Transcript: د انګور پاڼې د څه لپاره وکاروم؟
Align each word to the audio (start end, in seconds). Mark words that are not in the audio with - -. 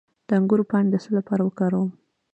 د 0.27 0.29
انګور 0.37 0.61
پاڼې 0.69 0.87
د 0.91 0.95
څه 1.03 1.09
لپاره 1.17 1.41
وکاروم؟ 1.43 1.89